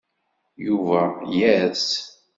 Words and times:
Yuba 0.65 1.01
yers. 1.37 1.85